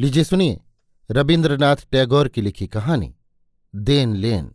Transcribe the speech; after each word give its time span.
लीजिए 0.00 0.24
सुनिए 0.24 0.60
रविन्द्रनाथ 1.10 1.76
टैगोर 1.92 2.28
की 2.28 2.42
लिखी 2.42 2.66
कहानी, 2.66 3.14
देन 3.74 4.14
लेन, 4.16 4.50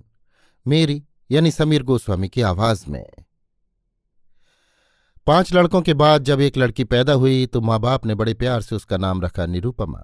मेरी 0.68 1.04
यानी 1.32 1.52
समीर 1.52 1.84
गोस्वामी 1.84 2.30
की 2.30 2.42
आवाज़ 2.42 2.86
में। 2.90 3.06
पाँच 5.28 5.54
लड़कों 5.54 5.82
के 5.82 5.94
बाद 5.94 6.24
जब 6.24 6.42
एक 6.42 6.58
लड़की 6.58 6.84
पैदा 6.84 7.14
हुई 7.14 7.46
तो 7.46 7.62
माँ 7.62 7.80
बाप 7.80 8.06
ने 8.06 8.16
बड़े 8.16 8.34
प्यार 8.34 8.62
से 8.62 8.76
उसका 8.76 8.98
नाम 8.98 9.22
रखा 9.22 9.46
निरूपमा। 9.46 10.04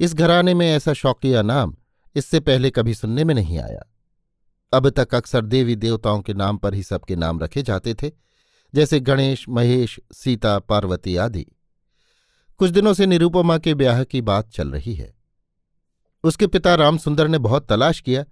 इस 0.00 0.14
घराने 0.14 0.54
में 0.54 0.76
ऐसा 0.76 0.92
शौकिया 0.92 1.42
नाम 1.42 1.76
इससे 2.14 2.40
पहले 2.40 2.70
कभी 2.70 2.94
सुनने 2.94 3.24
में 3.24 3.34
नहीं 3.34 3.58
आया। 3.58 3.82
अब 4.72 4.90
तक 4.90 5.14
अक्सर 5.14 5.44
देवी 5.44 5.76
देवताओं 5.76 6.20
के 6.20 6.34
नाम 6.34 6.56
पर 6.56 6.74
ही 6.74 6.82
सबके 6.82 7.16
नाम 7.16 7.40
रखे 7.40 7.62
जाते 7.62 7.94
थे, 7.94 8.12
जैसे 8.74 9.00
गणेश, 9.00 9.48
महेश, 9.48 10.00
सीता, 10.12 10.58
पार्वती 10.58 11.16
आदि। 11.16 11.46
कुछ 12.62 12.70
दिनों 12.70 12.92
से 12.94 13.06
निरूपमा 13.06 13.58
के 13.58 13.74
ब्याह 13.74 14.04
की 14.04 14.20
बात 14.20 14.50
चल 14.50 14.68
रही 14.70 14.94
है। 14.94 15.14
उसके 16.24 16.46
पिता 16.46 16.74
रामसुंदर 16.74 17.28
ने 17.28 17.38
बहुत 17.38 17.68
तलाश 17.68 18.00
किया, 18.00 18.24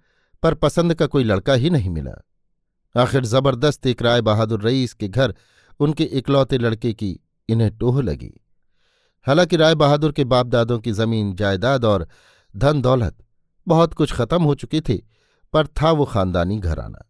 पर 0.43 0.55
पसंद 0.55 0.95
का 0.95 1.07
कोई 1.07 1.25
लड़का 1.25 1.53
ही 1.53 1.71
नहीं 1.71 1.91
मिला। 1.91 2.13
आखिर 3.03 3.25
ज़बरदस्त 3.25 3.87
एक 3.87 4.03
राय 4.03 4.21
बहादुर 4.21 4.63
रईस 4.63 4.95
के 4.95 5.09
घर 5.09 5.35
उनके 5.81 6.05
इकलौते 6.05 6.59
लड़के 6.59 6.93
की 6.93 7.21
इन्हें 7.49 7.77
टोह 7.79 8.03
लगी। 8.03 8.33
हालाँकि 9.27 9.57
राय 9.57 9.75
बहादुर 9.75 10.13
के 10.13 10.25
बाप 10.25 10.47
दादों 10.47 10.79
की 10.79 10.93
ज़मीन, 10.93 11.35
जायदाद 11.35 11.85
और 11.85 12.09
धन 12.57 12.83
दौलत 12.83 13.19
बहुत 13.67 13.95
कुछ 13.95 14.13
खत्म 14.13 14.43
हो 14.43 14.55
चुकी 14.55 14.81
थी, 14.81 15.03
पर 15.53 15.67
था 15.67 15.91
वो 15.91 16.05
खानदानी 16.05 16.59
घराना। 16.59 17.07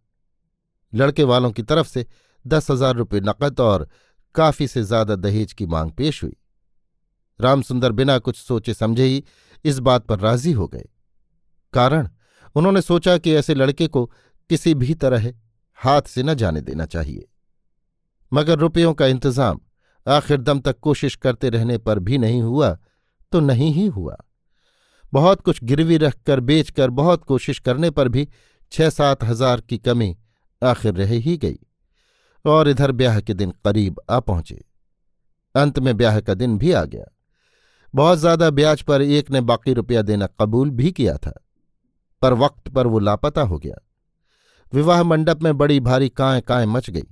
लड़के 0.95 1.25
वालों 1.25 1.53
की 1.53 1.63
तरफ़ 1.63 1.89
से 1.89 2.07
दस 2.47 2.71
हज़ार 2.71 2.97
रुपये 2.97 3.21
नकद 3.21 3.61
और 3.61 3.89
काफ़ी 4.35 4.69
से 4.69 4.83
ज़्यादा 4.83 5.17
दहेज 5.17 5.53
की 5.53 5.67
मांग 5.67 5.91
पेश 5.93 6.25
हुई। 6.25 6.37
रामसुंदर 7.41 7.93
बिना 7.93 8.19
कुछ 8.19 8.37
सोचे 8.37 8.75
समझे 8.75 9.05
ही 9.05 9.23
इस 9.65 9.79
बात 9.79 10.07
पर 10.07 10.19
राज़ी 10.21 10.53
हो 10.53 10.67
गए। 10.69 10.89
कारण, 11.73 12.09
उन्होंने 12.57 12.81
सोचा 12.83 13.17
कि 13.19 13.35
ऐसे 13.35 13.55
लड़के 13.55 13.87
को 13.87 14.05
किसी 14.51 14.75
भी 14.75 14.95
तरह 14.97 15.33
हाथ 15.79 16.03
से 16.03 16.23
न 16.23 16.35
जाने 16.35 16.61
देना 16.61 16.87
चाहिए। 16.87 17.27
मगर 18.33 18.59
रुपयों 18.59 18.95
का 18.95 19.07
इंतज़ाम 19.07 19.61
आखिर 20.07 20.41
दम 20.41 20.61
तक 20.61 20.79
कोशिश 20.81 21.15
करते 21.17 21.49
रहने 21.51 21.79
पर 21.79 21.99
भी 21.99 22.19
नहीं 22.19 22.43
हुआ 22.43 22.77
तो 23.33 23.41
नहीं 23.41 23.73
ही 23.73 23.87
हुआ। 23.89 24.17
बहुत 25.13 25.41
कुछ 25.41 25.63
गिरवी 25.65 25.97
रखकर, 25.97 26.41
बेचकर, 26.41 26.91
बहुत 26.91 27.25
कोशिश 27.25 27.59
करने 27.59 27.91
पर 27.91 28.09
भी 28.09 28.29
छह 28.73 28.91
सात 28.91 29.25
हज़ार 29.25 29.61
की 29.61 29.79
कमी 29.79 30.17
आखिर 30.63 30.95
रह 30.95 31.13
ही 31.13 31.37
गई 31.37 31.59
और 32.45 32.69
इधर 32.69 32.93
ब्याह 32.93 33.21
के 33.21 33.35
दिन 33.35 33.51
करीब 33.65 34.01
आ 34.11 34.21
पहुँचे। 34.21 34.65
अंत 35.55 35.79
में 35.79 35.97
ब्याह 35.97 36.21
का 36.21 36.35
दिन 36.35 36.59
भी 36.59 36.73
आ 36.73 36.85
गया। 36.85 37.05
बहुत 37.95 38.19
ज़्यादा 38.19 38.51
ब्याज 38.51 38.83
पर 38.83 39.03
एक 39.03 39.31
ने 39.31 39.41
बाकी 39.43 39.73
रुपया 39.73 40.03
देना 40.03 40.27
कबूल 40.41 40.71
भी 40.71 40.91
किया 40.93 41.17
था, 41.17 41.33
पर 42.23 42.33
वक्त 42.35 42.69
पर 42.69 42.87
वो 42.87 42.99
लापता 42.99 43.43
हो 43.43 43.59
गया। 43.59 43.77
विवाह 44.73 45.03
मंडप 45.03 45.43
में 45.43 45.57
बड़ी 45.59 45.79
भारी 45.81 46.09
कांय 46.11 46.41
कांय 46.41 46.67
मच 46.67 46.91
गई, 46.91 47.07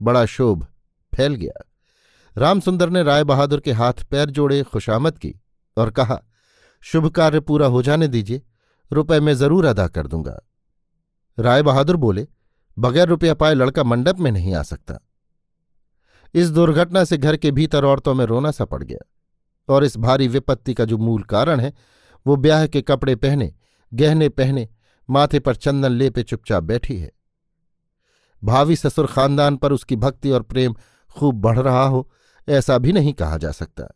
बड़ा 0.00 0.24
शोभ 0.26 0.66
फैल 1.12 1.34
गया। 1.34 1.64
रामसुंदर 2.36 2.90
ने 2.90 3.02
राय 3.02 3.24
बहादुर 3.24 3.60
के 3.60 3.72
हाथ 3.72 4.02
पैर 4.10 4.30
जोड़े 4.30 4.62
खुशामद 4.64 5.18
की 5.18 5.34
और 5.76 5.90
कहा, 5.90 6.20
शुभ 6.84 7.08
कार्य 7.08 7.40
पूरा 7.40 7.66
हो 7.66 7.82
जाने 7.82 8.08
दीजिए, 8.08 8.42
रुपए 8.90 9.20
मैं 9.20 9.34
ज़रूर 9.34 9.64
अदा 9.64 9.86
कर 9.88 10.06
दूँगा। 10.06 10.38
राय 11.38 11.62
बहादुर 11.62 11.96
बोले, 11.96 12.26
बगैर 12.76 13.08
रुपया 13.08 13.34
पाए 13.34 13.54
लड़का 13.54 13.84
मंडप 13.84 14.18
में 14.18 14.30
नहीं 14.32 14.54
आ 14.54 14.62
सकता। 14.62 14.98
इस 16.34 16.50
दुर्घटना 16.50 17.04
से 17.04 17.16
घर 17.18 17.36
के 17.36 17.50
भीतर 17.50 17.84
औरतों 17.84 18.14
में 18.14 18.24
रोना 18.26 18.50
सा 18.50 18.64
पड़ 18.64 18.82
गया। 18.82 19.04
और 19.70 19.84
इस 19.84 19.96
भारी 19.96 20.28
विपत्ति 20.28 20.74
का 20.74 20.84
जो 20.84 20.98
मूल 20.98 21.22
कारण 21.22 21.60
है, 21.60 21.72
वो 22.26 22.36
ब्याह 22.36 22.66
के 22.66 22.82
कपड़े 22.82 23.16
पहने, 23.16 23.54
गहने 23.94 24.28
पहने, 24.28 24.68
माथे 25.10 25.38
पर 25.38 25.54
चंदन 25.54 25.92
लेपे 25.92 26.22
चुपचाप 26.22 26.62
बैठी 26.62 26.98
है। 26.98 27.12
भावी 28.44 28.76
ससुर 28.76 29.06
खानदान 29.06 29.56
पर 29.56 29.72
उसकी 29.72 29.96
भक्ति 29.96 30.30
और 30.30 30.42
प्रेम 30.42 30.74
खूब 31.10 31.34
बढ़ 31.34 31.58
रहा 31.58 31.84
हो, 31.84 32.10
ऐसा 32.48 32.78
भी 32.78 32.92
नहीं 32.92 33.12
कहा 33.12 33.36
जा 33.36 33.50
सकता। 33.50 33.88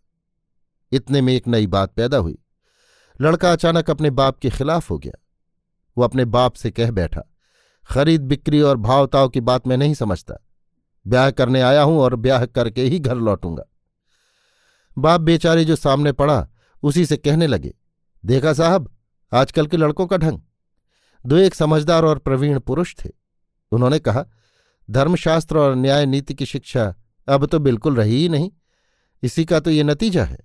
इतने 0.93 1.21
में 1.21 1.33
एक 1.33 1.49
नई 1.49 1.67
बात 1.67 1.93
पैदा 1.93 2.17
हुई। 2.17 2.39
लड़का 3.21 3.53
अचानक 3.53 3.91
अपने 3.91 4.11
बाप 4.11 4.39
के 4.39 4.51
खिलाफ 4.51 4.91
हो 4.91 4.99
गया। 4.99 5.21
वो 5.97 6.05
अपने 6.05 6.25
बाप 6.25 6.53
से 6.53 6.71
कह 6.71 6.91
बैठा, 6.91 7.23
खरीद, 7.91 8.21
बिक्री 8.21 8.61
और 8.61 8.77
भावताव 8.77 9.29
की 9.29 9.41
बात 9.41 9.67
मैं 9.67 9.77
नहीं 9.77 9.95
समझता। 9.95 10.35
ब्याह 11.07 11.31
करने 11.31 11.61
आया 11.61 11.83
हूँ 11.83 11.99
और 11.99 12.17
ब्याह 12.17 12.45
करके 12.47 12.83
ही 12.83 12.99
घर 12.99 13.15
लौटूँगा। 13.15 13.65
बाप 14.97 15.21
बेचारे 15.21 15.65
जो 15.65 15.77
सामने 15.77 16.13
पड़ा, 16.13 16.47
उसी 16.83 17.05
से 17.07 17.17
कहने 17.17 17.47
लगे, 17.47 17.75
देखा 18.25 18.53
साहब, 18.53 18.91
आजकल 19.33 19.67
के 19.67 19.77
लड़कों 19.77 20.07
का 20.07 20.17
ढंग। 20.17 20.41
दो 21.25 21.37
एक 21.37 21.55
समझदार 21.55 22.05
और 22.05 22.19
प्रवीण 22.19 22.59
पुरुष 22.59 22.95
थे। 22.97 23.11
उन्होंने 23.73 23.99
कहा, 23.99 24.25
धर्मशास्त्र 24.89 25.59
और 25.59 25.75
न्याय 25.75 26.07
नीति 26.07 26.35
की 26.35 26.47
शिक्षा 26.47 26.95
अब 27.29 27.47
तो 27.47 27.59
बिल्कुल 27.59 27.97
रही 27.97 28.17
ही 28.17 28.29
नहीं, 28.29 28.51
इसी 29.23 29.45
का 29.45 29.61
तो 29.61 29.71
ये 29.71 29.83
नतीजा 29.83 30.25
है। 30.25 30.39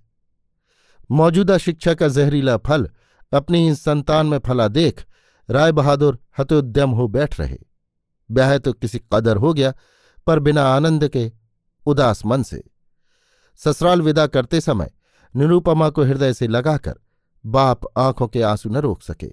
मौजूदा 1.10 1.58
शिक्षा 1.58 1.94
का 1.94 2.08
जहरीला 2.08 2.56
फल 2.56 2.88
अपनी 3.32 3.68
ही 3.68 3.74
संतान 3.74 4.26
में 4.26 4.38
फला 4.38 4.68
देख 4.68 5.04
राय 5.48 5.72
बहादुर 5.72 6.18
हतोद्यम 6.38 6.90
हो 6.90 7.06
बैठ 7.08 7.38
रहे। 7.40 7.58
ब्याह 8.30 8.56
तो 8.58 8.72
किसी 8.72 9.00
कदर 9.12 9.36
हो 9.36 9.52
गया, 9.54 9.72
पर 10.26 10.38
बिना 10.38 10.64
आनंद 10.66 11.08
के 11.08 11.30
उदास 11.86 12.24
मन 12.26 12.42
से 12.42 12.62
ससुराल 13.64 14.02
विदा 14.02 14.26
करते 14.26 14.60
समय 14.60 14.90
निरूपमा 15.34 15.88
को 15.90 16.02
हृदय 16.02 16.32
से 16.32 16.46
लगाकर 16.48 16.98
बाप 17.44 17.80
आँखों 17.98 18.28
के 18.28 18.42
आँसू 18.42 18.68
न 18.68 18.76
रोक 18.76 19.02
सके। 19.02 19.32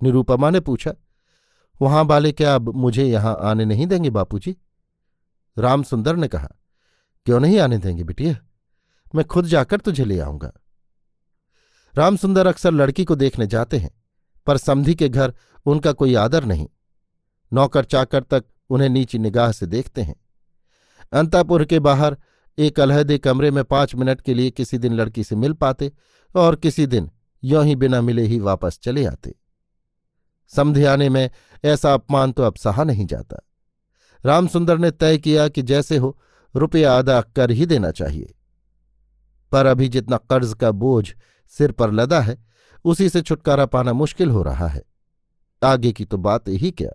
निरूपमा 0.00 0.50
ने 0.50 0.60
पूछा, 0.60 0.92
वहाँ 1.80 2.04
वाले 2.04 2.32
क्या 2.32 2.54
अब 2.54 2.68
मुझे 2.68 3.04
यहाँ 3.04 3.36
आने 3.42 3.64
नहीं 3.64 3.86
देंगे 3.86 4.10
बापूजी? 4.10 4.56
रामसुंदर 5.56 6.16
ने 6.16 6.28
कहा, 6.28 6.48
क्यों 7.26 7.40
नहीं 7.40 7.58
आने 7.58 7.78
देंगे 7.78 8.04
बिटिया? 8.04 8.36
मैं 9.14 9.24
खुद 9.24 9.46
जाकर 9.46 9.80
तुझे 9.80 10.04
ले 10.04 10.18
आऊँगा। 10.18 10.52
रामसुंदर 11.94 12.46
अक्सर 12.46 12.72
लड़की 12.72 13.04
को 13.04 13.14
देखने 13.14 13.46
जाते 13.46 13.78
हैं, 13.78 13.90
पर 14.46 14.56
समधी 14.56 14.94
के 14.94 15.08
घर 15.08 15.34
उनका 15.66 15.92
कोई 15.92 16.14
आदर 16.14 16.44
नहीं। 16.44 16.68
नौकर 17.52 17.84
चाकर 17.84 18.22
तक 18.22 18.44
उन्हें 18.70 18.88
नीची 18.88 19.18
निगाह 19.18 19.52
से 19.52 19.66
देखते 19.66 20.02
हैं। 20.02 20.16
अंतापुर 21.12 21.64
के 21.64 21.78
बाहर 21.78 22.16
एक 22.58 22.80
अलहदे 22.80 23.18
कमरे 23.18 23.50
में 23.50 23.64
पाँच 23.64 23.94
मिनट 23.94 24.20
के 24.20 24.34
लिए 24.34 24.50
किसी 24.50 24.78
दिन 24.78 24.92
लड़की 24.92 25.24
से 25.24 25.36
मिल 25.36 25.52
पाते 25.52 25.92
और 26.36 26.56
किसी 26.56 26.86
दिन 26.86 27.10
यों 27.44 27.64
ही 27.64 27.76
बिना 27.76 28.00
मिले 28.00 28.22
ही 28.22 28.38
वापस 28.38 28.78
चले 28.82 29.06
आते। 29.06 29.34
समझे 30.48 30.84
आने 30.84 31.08
में 31.08 31.30
ऐसा 31.64 31.94
अपमान 31.94 32.32
तो 32.32 32.42
अब 32.42 32.54
सहा 32.54 32.84
नहीं 32.84 33.06
जाता। 33.06 33.36
रामसुंदर 34.24 34.78
ने 34.78 34.90
तय 34.90 35.18
किया 35.18 35.48
कि 35.48 35.62
जैसे 35.62 35.96
हो, 35.96 36.20
रुपया 36.56 36.98
अदा 36.98 37.20
कर 37.20 37.50
ही 37.50 37.66
देना 37.66 37.90
चाहिए। 37.90 38.34
पर 39.52 39.66
अभी 39.66 39.88
जितना 39.88 40.16
कर्ज 40.16 40.54
का 40.60 40.70
बोझ 40.70 41.12
सिर 41.48 41.72
पर 41.72 41.92
लदा 41.92 42.20
है, 42.20 42.44
उसी 42.84 43.08
से 43.08 43.22
छुटकारा 43.22 43.66
पाना 43.66 43.92
मुश्किल 43.92 44.30
हो 44.30 44.42
रहा 44.42 44.68
है। 44.68 44.82
आगे 45.64 45.92
की 45.92 46.04
तो 46.04 46.16
बात 46.16 46.48
ही 46.48 46.70
क्या? 46.70 46.90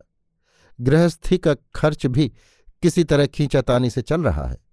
गृहस्थी 0.81 1.37
का 1.37 1.55
खर्च 1.75 2.05
भी 2.05 2.33
किसी 2.81 3.03
तरह 3.03 3.25
खींचातानी 3.25 3.89
से 3.89 4.01
चल 4.01 4.23
रहा 4.23 4.47
है। 4.47 4.68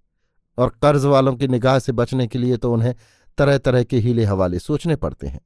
और 0.58 0.68
कर्ज 0.82 1.04
वालों 1.04 1.34
की 1.36 1.48
निगाह 1.48 1.78
से 1.78 1.92
बचने 1.92 2.26
के 2.26 2.38
लिए 2.38 2.56
तो 2.56 2.72
उन्हें 2.72 2.94
तरह 3.38 3.58
तरह 3.58 3.82
के 3.82 3.98
हीले 3.98 4.24
हवाले 4.24 4.58
सोचने 4.58 4.96
पड़ते 4.96 5.26
हैं। 5.26 5.40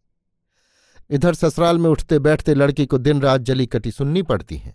इधर 1.11 1.35
ससुराल 1.35 1.79
में 1.79 1.89
उठते 1.91 2.19
बैठते 2.19 2.55
लड़की 2.55 2.87
को 2.87 2.99
दिन 2.99 3.21
रात 3.21 3.41
जली 3.41 3.67
कटी 3.67 3.91
सुननी 3.91 4.23
पड़ती 4.23 4.57
है। 4.57 4.75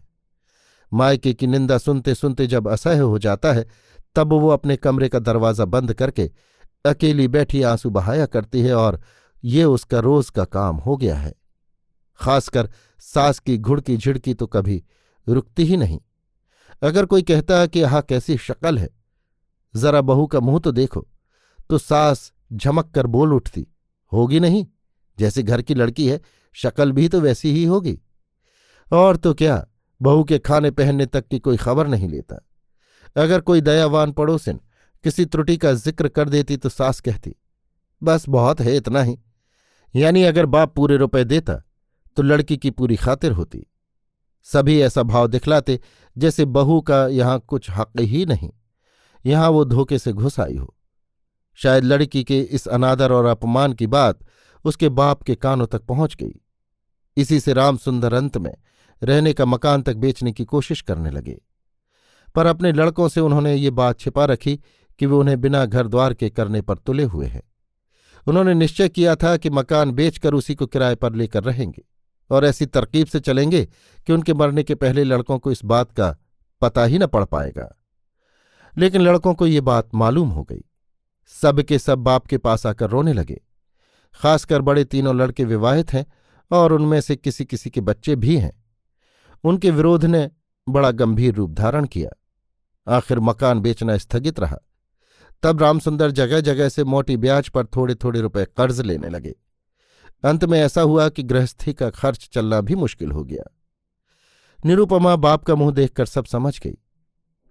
मायके 0.92 1.34
की 1.34 1.48
निंदा 1.48 1.78
सुनते 1.78 2.16
सुनते 2.16 2.48
जब 2.48 2.68
असह्य 2.68 3.00
हो 3.00 3.20
जाता 3.20 3.54
है, 3.54 3.66
तब 4.16 4.34
वो 4.34 4.50
अपने 4.50 4.76
कमरे 4.78 5.10
का 5.10 5.20
दरवाज़ा 5.20 5.66
बंद 5.66 5.94
करके 5.94 6.30
अकेली 6.86 7.28
बैठी 7.28 7.62
आँसू 7.62 7.90
बहाया 7.90 8.26
करती 8.26 8.62
है 8.62 8.74
और 8.74 9.02
ये 9.44 9.64
उसका 9.64 10.00
रोज 10.00 10.30
का 10.30 10.46
काम 10.46 10.76
हो 10.76 10.98
गया 10.98 11.16
है। 11.16 11.34
खासकर 12.20 12.70
सास 13.00 13.40
की 13.40 13.58
घुड़की 13.58 13.98
झिड़की 13.98 14.34
तो 14.34 14.48
कभी 14.48 14.84
रुकती 15.28 15.64
ही 15.64 15.78
नहीं। 15.78 16.00
अगर 16.82 17.06
कोई 17.06 17.22
कहता 17.22 17.60
है 17.60 17.68
कि 17.68 17.80
यह 17.80 18.00
कैसी 18.02 18.38
शक्ल 18.38 18.78
है 18.78 18.90
जरा 19.76 20.02
बहू 20.02 20.26
का 20.28 20.40
मुँह 20.40 20.60
तो 20.60 20.72
देखो। 20.72 21.08
तो 21.70 21.78
सास 21.78 22.32
झमक 22.54 22.92
कर 22.92 23.08
बोल 23.08 23.34
उठती, 23.34 23.66
होगी 24.12 24.40
नहीं? 24.40 24.66
जैसे 25.18 25.44
घर 25.44 25.62
की 25.62 25.74
लड़की 25.74 26.08
है, 26.08 26.20
शक्ल 26.56 26.92
भी 26.92 27.08
तो 27.08 27.22
वैसी 27.22 27.52
ही 27.52 27.64
होगी। 27.66 28.00
और 28.92 29.18
तो 29.18 29.34
क्या, 29.34 29.66
बहू 30.02 30.24
के 30.24 30.40
खाने 30.40 30.72
पहनने 30.72 31.06
तक 31.06 31.28
की 31.28 31.40
कोई 31.40 31.58
खबर 31.58 31.88
नहीं 31.88 32.10
लेता। 32.10 32.42
अगर 33.16 33.42
कोई 33.42 33.62
दयावान 33.62 34.12
पड़ोसिन 34.12 34.60
किसी 35.04 35.26
त्रुटि 35.26 35.56
का 35.58 35.74
ज़िक्र 35.74 36.08
कर 36.08 36.30
देती 36.30 36.58
तो 36.58 36.70
सास 36.70 37.00
कहती, 37.00 37.36
बस 38.02 38.28
बहुत 38.30 38.62
है 38.62 38.76
इतना 38.78 39.02
ही। 39.02 39.18
यानी 39.94 40.24
अगर 40.24 40.46
बाप 40.46 40.74
पूरे 40.76 40.98
रुपए 40.98 41.24
देता 41.24 41.62
तो 42.18 42.24
लड़की 42.24 42.58
की 42.58 42.72
पूरी 42.72 42.96
खातिर 42.96 43.32
होती। 43.32 43.66
सभी 44.48 44.80
ऐसा 44.82 45.04
भाव 45.04 45.28
दिखलाते 45.28 45.80
जैसे 46.16 46.46
बहू 46.48 46.80
का 46.82 47.06
यहाँ 47.08 47.40
कुछ 47.40 47.70
हक 47.70 48.00
ही 48.00 48.26
नहीं। 48.26 48.50
यहाँ 49.26 49.50
वो 49.50 49.66
धोखे 49.66 50.00
से 50.00 50.14
घुस 50.14 50.40
आई 50.40 50.58
हो। 50.58 50.76
शायद 51.56 51.84
लड़की 51.84 52.24
के 52.24 52.40
इस 52.42 52.68
अनादर 52.68 53.12
और 53.12 53.26
अपमान 53.26 53.74
की 53.74 53.88
बात 53.88 54.20
उसके 54.66 54.90
बाप 54.90 55.24
के 55.24 55.36
कानों 55.36 55.68
तक 55.68 55.82
पहुँच 55.82 56.16
गई। 56.16 56.42
इसी 57.18 57.40
से 57.40 57.54
रामसुंदर 57.54 58.14
अंत 58.14 58.38
में 58.38 58.54
रहने 59.04 59.34
का 59.34 59.46
मकान 59.46 59.82
तक 59.82 59.96
बेचने 59.96 60.32
की 60.32 60.46
कोशिश 60.46 60.82
करने 60.82 61.12
लगे। 61.12 61.42
पर 62.36 62.46
अपने 62.46 62.72
लड़कों 62.72 63.10
से 63.10 63.22
उन्होंने 63.22 63.56
ये 63.56 63.70
बात 63.70 64.00
छिपा 64.00 64.26
रखी 64.26 64.60
कि 65.00 65.06
वे 65.06 65.16
उन्हें 65.16 65.42
बिना 65.42 65.66
घर 65.66 65.88
द्वार 65.88 66.14
के 66.14 66.30
करने 66.30 66.62
पर 66.62 66.78
तुले 66.78 67.04
हुए 67.04 67.26
हैं। 67.26 67.44
उन्होंने 68.28 68.54
निश्चय 68.54 68.90
किया 68.90 69.16
था 69.16 69.38
कि 69.38 69.50
मकान 69.50 69.92
बेचकर 69.92 70.34
उसी 70.34 70.56
को 70.56 70.66
किराए 70.66 70.96
पर 70.96 71.14
लेकर 71.14 71.44
रहेंगे 71.44 71.84
और 72.30 72.46
ऐसी 72.46 72.66
तरकीब 72.66 73.08
से 73.08 73.20
चलेंगे 73.20 73.66
कि 74.08 74.14
उनके 74.14 74.34
मरने 74.34 74.64
के 74.64 74.76
पहले 74.76 75.04
लड़कों 75.04 75.40
को 75.40 75.52
इस 75.52 75.66
बात 75.66 75.92
का 75.92 76.16
पता 76.62 76.84
ही 76.84 76.98
न 76.98 77.08
पड़ 77.08 77.26
पाएगा। 77.26 77.85
लेकिन 78.78 79.02
लड़कों 79.02 79.34
को 79.34 79.48
ये 79.48 79.62
बात 79.62 79.90
मालूम 79.96 80.30
हो 80.30 80.44
गई। 80.44 80.62
सब 81.28 81.62
के 81.62 81.80
सब 81.80 82.00
बाप 82.00 82.26
के 82.26 82.38
पास 82.38 82.66
आकर 82.66 82.90
रोने 82.90 83.14
लगे। 83.14 83.42
खासकर 84.14 84.62
बड़े 84.62 84.86
तीनों 84.86 85.16
लड़के 85.16 85.44
विवाहित 85.46 85.94
हैं 85.94 86.06
और 86.52 86.74
उनमें 86.74 87.02
से 87.02 87.16
किसी 87.16 87.46
किसी 87.46 87.70
के 87.70 87.82
बच्चे 87.82 88.16
भी 88.16 88.38
हैं। 88.38 88.64
उनके 89.44 89.72
विरोध 89.72 90.06
ने 90.06 90.32
बड़ा 90.70 90.92
गंभीर 90.92 91.34
रूप 91.34 91.52
धारण 91.52 91.86
किया। 91.86 92.10
आखिर 92.98 93.20
मकान 93.20 93.60
बेचना 93.60 93.98
स्थगित 93.98 94.40
रहा। 94.40 94.58
तब 95.44 95.62
रामसुंदर 95.62 96.12
जगह 96.12 96.40
जगह 96.40 96.70
से 96.70 96.84
मोटी 96.84 97.18
ब्याज 97.18 97.50
पर 97.50 97.66
थोड़े 97.66 97.96
थोड़े 97.96 98.22
रुपए 98.22 98.46
कर्ज 98.46 98.82
लेने 98.82 99.10
लगे। 99.10 99.36
अंत 100.24 100.46
में 100.46 100.60
ऐसा 100.60 100.82
हुआ 100.82 101.10
कि 101.10 101.24
गृहस्थी 101.24 101.74
का 101.74 101.90
खर्च 101.90 102.30
चलना 102.34 102.62
भी 102.62 102.76
मुश्किल 102.76 103.12
हो 103.12 103.24
गया। 103.24 103.58
निरुपमा 104.66 105.16
बाप 105.16 105.44
का 105.44 105.56
मुँह 105.56 105.72
देखकर 105.72 106.06
सब 106.06 106.26
समझ 106.26 106.60
गई। 106.60 106.78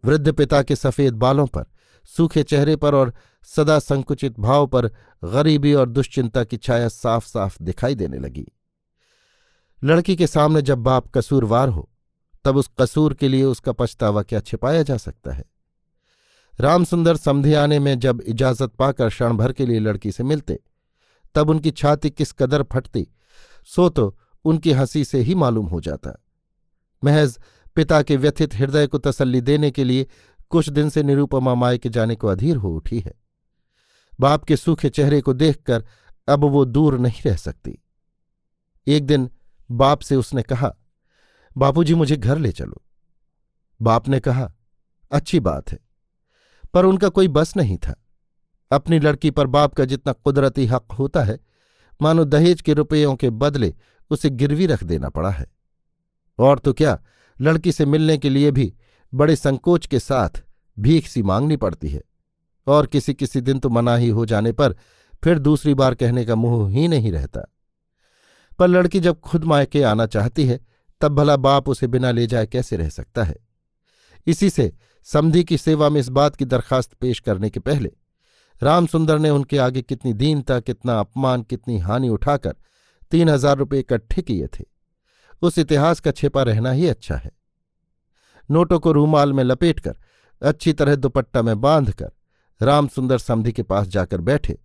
वृद्ध 0.05 0.33
पिता 0.33 0.63
के 0.63 0.77
सफ़ेद 0.77 1.15
बालों 1.15 1.47
पर, 1.47 1.65
सूखे 2.05 2.43
चेहरे 2.43 2.77
पर 2.77 2.95
और 2.95 3.15
सदा 3.43 3.79
संकुचित 3.79 4.41
भाव 4.41 4.67
पर 4.67 4.87
गरीबी 5.25 5.75
और 5.75 5.89
दुश्चिंता 5.89 6.45
की 6.45 6.57
छाया 6.57 6.89
साफ़ 6.89 7.27
साफ़ 7.27 7.63
दिखाई 7.63 7.95
देने 7.95 8.19
लगी। 8.19 8.49
लड़की 9.85 10.17
के 10.17 10.27
सामने 10.27 10.63
जब 10.63 10.79
बाप 10.79 11.09
कसूरवार 11.09 11.69
हो, 11.69 11.91
तब 12.45 12.57
उस 12.57 12.71
कसूर 12.81 13.15
के 13.15 13.29
लिए 13.29 13.45
उसका 13.45 13.73
पछतावा 13.73 14.23
क्या 14.23 14.41
छिपाया 14.41 14.83
जा 14.83 14.97
सकता 14.97 15.33
है? 15.33 15.45
रामसुंदर 16.61 17.17
समझे 17.17 17.55
आने 17.55 17.79
में 17.79 17.99
जब 17.99 18.23
इजाज़त 18.27 18.71
पाकर 18.71 19.09
क्षण 19.09 19.33
भर 19.33 19.53
के 19.53 19.67
लिए 19.67 19.79
लड़की 19.79 20.13
से 20.13 20.23
मिलते, 20.23 20.61
तब 21.35 21.51
उनकी 21.51 21.71
छाती 21.71 22.11
किस 22.11 22.33
कदर 22.33 22.63
फटती, 22.63 23.09
सो 23.67 23.89
तो 23.89 24.19
उनकी 24.45 24.73
हँसी 24.73 25.05
से 25.05 25.19
ही 25.19 25.35
मालूम 25.35 25.67
हो 25.67 25.81
जाता। 25.81 26.23
महज 27.05 27.39
पिता 27.77 28.03
के 28.03 28.17
व्यथित 28.17 28.55
हृदय 28.55 28.87
को 28.87 28.99
तसल्ली 28.99 29.41
देने 29.41 29.71
के 29.71 29.85
लिए 29.85 30.07
कुछ 30.51 30.69
दिन 30.69 30.89
से 30.89 31.03
निरूपमा 31.03 31.55
माए 31.55 31.79
के 31.79 31.89
जाने 31.89 32.17
को 32.17 32.29
अधीर 32.29 32.57
हो 32.57 32.71
उठी 32.71 33.01
है। 33.01 33.15
बाप 34.21 34.45
के 34.45 34.57
सूखे 34.57 34.89
चेहरे 34.91 35.21
को 35.21 35.33
देखकर 35.33 35.85
अब 36.29 36.45
वो 36.45 36.65
दूर 36.65 36.99
नहीं 36.99 37.23
रह 37.27 37.37
सकती। 37.37 37.79
एक 38.87 39.07
दिन 39.07 39.29
बाप 39.71 40.01
से 40.01 40.17
उसने 40.17 40.43
कहा, 40.43 40.75
बापूजी, 41.57 41.95
मुझे 41.95 42.17
घर 42.17 42.39
ले 42.39 42.53
चलो। 42.53 42.83
बाप 43.81 44.09
ने 44.09 44.21
कहा, 44.21 44.53
अच्छी 45.13 45.41
बात 45.41 45.71
है, 45.73 45.79
पर 46.75 46.85
उनका 46.85 47.09
कोई 47.09 47.29
बस 47.29 47.57
नहीं 47.57 47.77
था। 47.79 47.95
अपनी 48.71 48.99
लड़की 48.99 49.31
पर 49.31 49.47
बाप 49.47 49.75
का 49.75 49.85
जितना 49.85 50.13
कुदरती 50.15 50.67
हक 50.67 50.93
होता 50.93 51.23
है, 51.23 51.39
मानो 52.01 52.25
दहेज 52.25 52.61
के 52.61 52.75
रुपयों 52.75 53.15
के 53.17 53.31
बदले 53.31 53.75
उसे 54.11 54.31
गिरवी 54.31 54.67
रख 54.67 54.85
देना 54.85 55.09
पड़ा 55.09 55.31
है। 55.31 55.47
और 56.39 56.59
तो 56.59 56.73
क्या 56.73 56.99
लड़की 57.41 57.73
से 57.73 57.87
मिलने 57.87 58.19
के 58.19 58.31
लिए 58.31 58.51
भी 58.51 58.73
बड़े 59.13 59.37
संकोच 59.37 59.87
के 59.87 59.99
साथ 59.99 60.43
भीख 60.77 61.07
सी 61.07 61.23
मांगनी 61.23 61.57
पड़ती 61.57 61.89
है। 61.89 62.03
और 62.67 62.87
किसी 62.87 63.15
किसी 63.15 63.41
दिन 63.41 63.59
तो 63.59 63.69
मनाही 63.69 64.09
हो 64.09 64.27
जाने 64.27 64.53
पर 64.53 64.77
फिर 65.25 65.39
दूसरी 65.39 65.75
बार 65.75 65.95
कहने 65.95 66.25
का 66.25 66.35
मुँह 66.35 66.71
ही 66.71 66.89
नहीं 66.89 67.13
रहता। 67.13 67.41
पर 68.59 68.69
लड़की 68.69 69.01
जब 69.01 69.21
खुद 69.21 69.45
मायके 69.45 69.83
आना 69.83 70.07
चाहती 70.07 70.47
है, 70.47 70.61
तब 71.01 71.15
भला 71.15 71.37
बाप 71.37 71.69
उसे 71.69 71.87
बिना 71.87 72.11
ले 72.11 72.27
जाए 72.27 72.47
कैसे 72.47 72.77
रह 72.77 72.89
सकता 72.89 73.25
है? 73.25 73.37
इसी 74.27 74.51
से 74.51 74.73
समधि 75.07 75.45
की 75.45 75.59
सेवा 75.59 75.89
में 75.89 76.01
इस 76.01 76.09
बात 76.09 76.37
की 76.37 76.45
दरखास्त 76.45 76.95
पेश 76.95 77.21
करने 77.21 77.51
के 77.51 77.61
पहले 77.61 77.91
रामसुंदर 78.63 79.19
ने 79.19 79.31
उनके 79.31 79.59
आगे 79.59 79.83
कितनी 79.83 80.13
दीनता, 80.13 80.61
कितना 80.61 81.01
अपमान, 81.01 81.43
कितनी 81.43 81.79
हानि 81.79 82.09
उठाकर 82.09 82.55
तीन 83.11 83.29
हज़ार 83.29 83.57
रुपये 83.57 83.81
इकट्ठे 83.81 84.23
किए 84.23 84.47
थे। 84.47 84.65
उस 85.43 85.59
इतिहास 85.59 86.01
का 86.01 86.11
छिपा 86.11 86.43
रहना 86.43 86.71
ही 86.71 86.89
अच्छा 86.89 87.17
है। 87.17 87.31
नोटों 88.51 88.79
को 88.79 88.93
रूमाल 88.93 89.33
में 89.33 89.43
लपेटकर, 89.45 89.97
अच्छी 90.43 90.73
तरह 90.73 90.97
दुपट्टा 90.97 91.43
में 91.43 91.61
बांधकर 91.61 92.13
रामसुंदर 92.61 93.19
समधि 93.19 93.53
के 93.53 93.63
पास 93.63 93.87
जाकर 93.87 94.21
बैठे। 94.21 94.59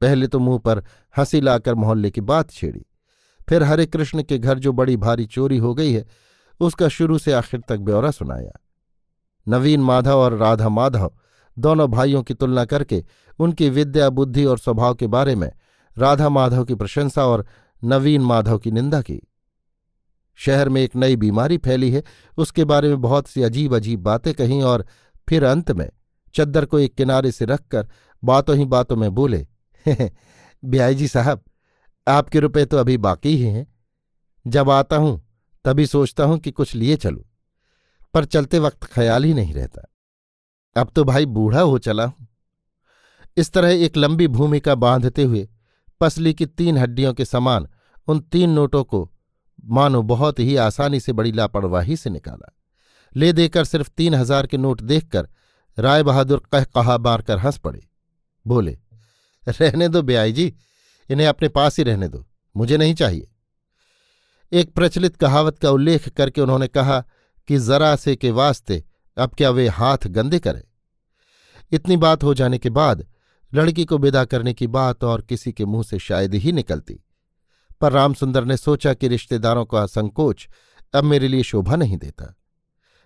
पहले 0.00 0.26
तो 0.26 0.38
मुँह 0.38 0.58
पर 0.58 0.82
हँसी 1.14 1.40
लाकर 1.40 1.74
मोहल्ले 1.74 2.10
की 2.10 2.20
बात 2.20 2.50
छेड़ी, 2.50 2.84
फिर 3.48 3.62
हरे 3.62 3.86
कृष्ण 3.86 4.22
के 4.22 4.38
घर 4.38 4.58
जो 4.58 4.72
बड़ी 4.72 4.96
भारी 4.96 5.26
चोरी 5.26 5.58
हो 5.58 5.74
गई 5.74 5.92
है, 5.92 6.06
उसका 6.60 6.88
शुरू 6.88 7.18
से 7.18 7.32
आखिर 7.32 7.60
तक 7.60 7.78
ब्यौरा 7.78 8.10
सुनाया। 8.10 8.58
नवीन 9.46 9.80
माधव 9.80 10.18
और 10.18 10.36
राधा 10.36 10.68
माधव 10.68 11.12
दोनों 11.56 11.90
भाइयों 11.90 12.22
की 12.22 12.34
तुलना 12.34 12.64
करके 12.64 13.04
उनकी 13.38 13.68
विद्या, 13.70 14.08
बुद्धि 14.10 14.44
और 14.44 14.58
स्वभाव 14.58 14.94
के 14.94 15.06
बारे 15.06 15.34
में 15.34 15.50
राधा 15.96 16.28
माधव 16.28 16.64
की 16.64 16.74
प्रशंसा 16.74 17.26
और 17.26 17.46
नवीन 17.82 18.22
माधव 18.22 18.58
की 18.58 18.70
निंदा 18.70 19.00
की। 19.02 19.20
शहर 20.38 20.68
में 20.68 20.80
एक 20.82 20.96
नई 20.96 21.16
बीमारी 21.16 21.58
फैली 21.58 21.90
है। 21.90 22.02
उसके 22.38 22.64
बारे 22.64 22.88
में 22.88 23.00
बहुत 23.00 23.28
सी 23.28 23.42
अजीब 23.42 23.74
अजीब 23.76 24.00
बातें 24.02 24.32
कहीं 24.34 24.62
और 24.64 24.86
फिर 25.28 25.44
अंत 25.44 25.70
में 25.72 25.88
चद्दर 26.34 26.64
को 26.64 26.78
एक 26.78 26.94
किनारे 26.94 27.30
से 27.32 27.44
रखकर 27.44 27.88
बातों 28.22 28.56
ही 28.56 28.64
बातों 28.66 28.96
में 28.96 29.10
बोले 29.14 29.46
ब्याई 29.86 30.94
जी 30.94 31.08
साहब, 31.08 31.42
आपके 32.06 32.40
रुपए 32.40 32.64
तो 32.64 32.76
अभी 32.76 32.96
बाकी 32.98 33.36
ही 33.36 33.42
हैं। 33.44 33.66
जब 34.46 34.70
आता 34.70 34.96
हूँ, 34.96 35.20
तभी 35.64 35.86
सोचता 35.86 36.24
हूँ 36.24 36.38
कि 36.38 36.50
कुछ 36.50 36.74
लिए 36.74 36.96
चलूँ, 36.96 37.24
पर 38.14 38.24
चलते 38.24 38.58
वक्त 38.58 38.84
ख्याल 38.84 39.24
ही 39.24 39.34
नहीं 39.34 39.54
रहता। 39.54 39.86
अब 40.76 40.90
तो 40.96 41.04
भाई 41.04 41.26
बूढ़ा 41.26 41.60
हो 41.60 41.78
चला 41.78 42.04
हूँ। 42.04 42.26
इस 43.36 43.52
तरह 43.52 43.84
एक 43.84 43.96
लंबी 43.96 44.26
भूमिका 44.28 44.74
बांधते 44.76 45.22
हुए, 45.22 45.48
पसली 46.00 46.32
की 46.34 46.46
तीन 46.46 46.78
हड्डियों 46.78 47.12
के 47.14 47.24
समान 47.24 47.68
उन 48.08 48.20
तीन 48.22 48.50
नोटों 48.50 48.82
को 48.84 49.10
मानो 49.64 50.02
बहुत 50.02 50.38
ही 50.38 50.56
आसानी 50.56 51.00
से 51.00 51.12
बड़ी 51.12 51.32
लापरवाही 51.32 51.96
से 51.96 52.10
निकाला। 52.10 52.54
ले 53.16 53.32
देकर 53.32 53.64
सिर्फ़ 53.64 53.90
तीन 53.96 54.14
हज़ार 54.14 54.46
के 54.46 54.56
नोट 54.56 54.80
देखकर 54.80 55.28
राय 55.78 56.02
बहादुर 56.02 56.42
कह 56.52 56.64
कहा 56.64 56.98
मारकर 56.98 57.38
हंस 57.38 57.58
पड़े। 57.58 57.86
बोले, 58.46 58.78
रहने 59.42 59.88
दो 59.88 60.02
ब्याई 60.02 60.32
जी, 60.32 60.54
इन्हें 61.10 61.26
अपने 61.26 61.48
पास 61.48 61.78
ही 61.78 61.84
रहने 61.84 62.08
दो, 62.08 62.26
मुझे 62.54 62.76
नहीं 62.76 62.94
चाहिए। 62.94 63.28
एक 64.52 64.72
प्रचलित 64.74 65.16
कहावत 65.16 65.58
का 65.58 65.70
उल्लेख 65.70 66.08
करके 66.08 66.40
उन्होंने 66.40 66.66
कहा 66.68 67.00
कि 67.48 67.58
जरा 67.58 67.96
से 67.96 68.16
के 68.16 68.30
वास्ते 68.30 68.84
अब 69.16 69.34
क्या 69.34 69.50
वे 69.50 69.68
हाथ 69.68 70.06
गंदे 70.06 70.38
करें। 70.38 70.62
इतनी 71.72 71.96
बात 71.96 72.22
हो 72.22 72.34
जाने 72.34 72.58
के 72.58 72.70
बाद 72.70 73.06
लड़की 73.52 73.84
को 73.84 73.98
विदा 73.98 74.24
करने 74.24 74.52
की 74.54 74.66
बात 74.66 75.04
और 75.04 75.22
किसी 75.22 75.52
के 75.52 75.64
मुँह 75.64 75.82
से 75.82 75.98
शायद 75.98 76.34
ही 76.34 76.52
निकलती। 76.52 77.00
पर 77.80 77.92
रामसुंदर 77.92 78.44
ने 78.44 78.56
सोचा 78.56 78.94
कि 78.94 79.08
रिश्तेदारों 79.08 79.64
का 79.66 79.84
संकोच 79.88 80.48
अब 80.94 81.04
मेरे 81.04 81.28
लिए 81.28 81.42
शोभा 81.44 81.76
नहीं 81.76 81.96
देता। 81.98 82.34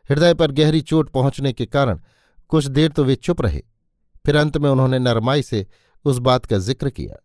हृदय 0.09 0.35
पर 0.35 0.52
गहरी 0.52 0.81
चोट 0.83 1.11
पहुँचने 1.11 1.52
के 1.52 1.67
कारण 1.67 2.00
कुछ 2.50 2.67
देर 2.67 2.91
तो 2.91 3.05
वे 3.05 3.14
चुप 3.17 3.41
रहे। 3.43 3.62
फिर 4.25 4.37
अंत 4.37 4.57
में 4.57 4.69
उन्होंने 4.71 4.99
नरमाई 4.99 5.43
से 5.43 5.67
उस 6.05 6.19
बात 6.21 6.45
का 6.47 6.59
ज़िक्र 6.59 6.91
किया। 6.91 7.17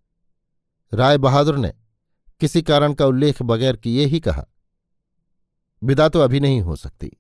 राय 0.94 1.18
बहादुर 1.18 1.58
ने 1.58 1.74
किसी 2.42 2.62
कारण 2.62 2.94
का 2.94 3.06
उल्लेख 3.06 3.42
बगैर 3.44 3.76
किए 3.76 4.06
ही 4.06 4.20
कहा, 4.20 4.46
विदा 5.82 6.08
तो 6.10 6.20
अभी 6.22 6.40
नहीं 6.40 6.62
हो 6.62 6.76
सकती। 6.76 7.12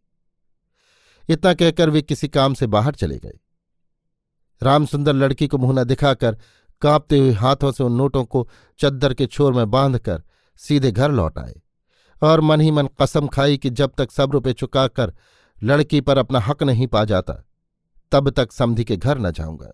इतना 1.29 1.53
कहकर 1.53 1.89
वे 1.89 2.01
किसी 2.01 2.27
काम 2.29 2.53
से 2.53 2.67
बाहर 2.67 2.95
चले 2.95 3.17
गए। 3.17 3.37
रामसुंदर 4.61 5.13
लड़की 5.13 5.47
को 5.47 5.57
मुँह 5.57 5.73
न 5.73 5.83
दिखाकर 5.83 6.37
कांपते 6.81 7.19
हुए 7.19 7.31
हाथों 7.31 7.71
से 7.71 7.83
उन 7.83 7.93
नोटों 7.93 8.25
को 8.25 8.49
चद्दर 8.79 9.13
के 9.13 9.25
छोर 9.25 9.53
में 9.53 9.71
बांधकर 9.71 10.23
सीधे 10.57 10.91
घर 10.91 11.11
लौट 11.11 11.37
आए 11.37 11.61
और 12.23 12.41
मन 12.41 12.61
ही 12.61 12.71
मन 12.71 12.89
कसम 13.01 13.27
खाई 13.27 13.57
कि 13.57 13.69
जब 13.69 13.91
तक 13.97 14.11
सब 14.11 14.31
रुपये 14.31 14.53
चुकाकर 14.53 15.13
लड़की 15.63 16.01
पर 16.01 16.17
अपना 16.17 16.39
हक 16.39 16.63
नहीं 16.63 16.87
पा 16.87 17.03
जाता, 17.05 17.33
तब 18.11 18.29
तक 18.29 18.51
समधि 18.51 18.83
के 18.83 18.97
घर 18.97 19.17
न 19.17 19.31
जाऊँगा। 19.31 19.71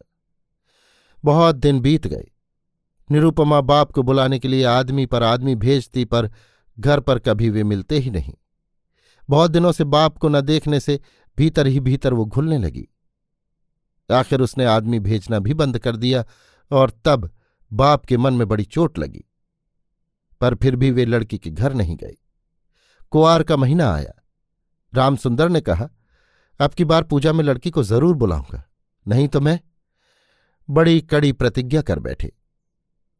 बहुत 1.25 1.55
दिन 1.55 1.79
बीत 1.79 2.07
गए। 2.07 2.31
निरुपमा 3.11 3.61
बाप 3.61 3.91
को 3.91 4.03
बुलाने 4.03 4.39
के 4.39 4.47
लिए 4.47 4.63
आदमी 4.63 5.05
पर 5.05 5.23
आदमी 5.23 5.55
भेजती 5.55 6.05
पर 6.05 6.31
घर 6.79 6.99
पर 6.99 7.19
कभी 7.19 7.49
वे 7.49 7.63
मिलते 7.63 7.99
ही 7.99 8.09
नहीं। 8.11 8.33
बहुत 9.29 9.51
दिनों 9.51 9.71
से 9.71 9.83
बाप 9.83 10.17
को 10.17 10.29
न 10.29 10.41
देखने 10.41 10.79
से 10.79 10.99
भीतर 11.37 11.67
ही 11.67 11.79
भीतर 11.79 12.13
वो 12.13 12.25
घुलने 12.25 12.57
लगी। 12.57 12.87
आखिर 14.11 14.41
उसने 14.41 14.65
आदमी 14.65 14.99
भेजना 14.99 15.39
भी 15.39 15.53
बंद 15.53 15.79
कर 15.79 15.95
दिया 15.95 16.25
और 16.73 16.91
तब 17.05 17.29
बाप 17.71 18.05
के 18.05 18.17
मन 18.17 18.33
में 18.33 18.47
बड़ी 18.47 18.63
चोट 18.65 18.99
लगी। 18.99 19.23
पर 20.41 20.55
फिर 20.55 20.75
भी 20.75 20.91
वे 20.91 21.05
लड़की 21.05 21.37
के 21.37 21.49
घर 21.49 21.73
नहीं 21.73 21.95
गए। 21.97 22.15
कुआर 23.11 23.43
का 23.43 23.57
महीना 23.57 23.93
आया। 23.93 24.13
रामसुंदर 24.93 25.49
ने 25.49 25.61
कहा, 25.61 25.89
अब 26.59 26.71
की 26.71 26.85
बार 26.85 27.03
पूजा 27.03 27.33
में 27.33 27.43
लड़की 27.43 27.69
को 27.69 27.83
ज़रूर 27.83 28.15
बुलाऊँगा, 28.15 28.63
नहीं 29.05 29.27
तो 29.27 29.41
मैं 29.41 29.59
बड़ी 30.69 31.01
कड़ी 31.01 31.31
प्रतिज्ञा 31.33 31.81
कर 31.81 31.99
बैठे। 31.99 32.31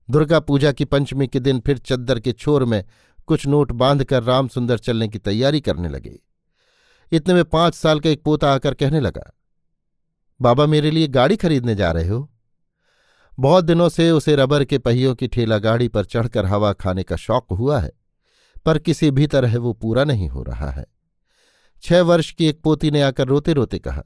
दुर्गा 0.10 0.40
पूजा 0.40 0.72
की 0.72 0.86
पंचमी 0.86 1.28
के 1.28 1.40
दिन 1.40 1.60
फिर 1.60 1.78
चद्दर 1.78 2.20
के 2.20 2.32
छोर 2.32 2.66
में 2.66 2.84
कुछ 3.28 3.46
नोट 3.48 3.72
बांधकर 3.72 4.24
रामसुंदर 4.24 4.78
चलने 4.78 5.08
की 5.08 5.20
तैयारी 5.20 5.62
करने 5.62 5.90
लगे। 5.90 6.20
इतने 7.12 7.34
में 7.34 7.44
पाँच 7.46 7.76
साल 7.76 8.00
का 8.00 8.10
एक 8.10 8.24
पोता 8.24 8.54
आकर 8.54 8.74
कहने 8.74 9.00
लगा, 9.00 9.32
बाबा 10.40 10.66
मेरे 10.66 10.92
लिए 10.92 11.08
गाड़ी 11.10 11.36
खरीदने 11.36 11.76
जा 11.76 11.92
रहे 11.92 12.08
हो? 12.08 12.30
बहुत 13.40 13.66
दिनों 13.66 13.90
से 13.90 14.10
उसे 14.12 14.36
रबर 14.36 14.66
के 14.66 14.78
पहियों 14.78 15.14
की 15.16 15.28
ठेला 15.28 15.58
गाड़ी 15.58 15.88
पर 15.88 16.06
चढ़कर 16.06 16.46
हवा 16.46 16.74
खाने 16.74 17.04
का 17.04 17.16
शौक 17.16 17.52
हुआ 17.52 17.80
है, 17.80 17.92
पर 18.66 18.80
किसी 18.80 19.12
भी 19.12 19.28
तरह 19.28 19.58
वो 19.60 19.74
पूरा 19.74 20.04
नहीं 20.04 20.28
हो 20.30 20.44
रहा 20.44 20.70
है। 20.72 20.86
छह 21.84 22.02
वर्ष 22.02 22.32
की 22.32 22.46
एक 22.46 22.62
पोती 22.62 22.92
ने 22.92 23.02
आकर 23.02 23.28
रोते 23.28 23.54
रोते 23.54 23.80
कहा, 23.80 24.04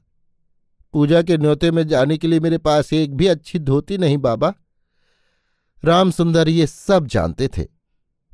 पूजा 0.94 1.22
के 1.22 1.36
न्योते 1.38 1.70
में 1.70 1.86
जाने 1.88 2.16
के 2.18 2.28
लिए 2.28 2.40
मेरे 2.40 2.58
पास 2.58 2.92
एक 2.92 3.16
भी 3.16 3.26
अच्छी 3.26 3.58
धोती 3.58 3.98
नहीं, 3.98 4.18
बाबा। 4.18 4.52
राम 5.84 6.10
सुंदर 6.10 6.48
ये 6.48 6.66
सब 6.66 7.06
जानते 7.06 7.48
थे 7.48 7.66